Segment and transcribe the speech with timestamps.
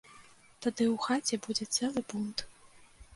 [0.65, 2.37] Тады ў хаце будзе цэлы бунт.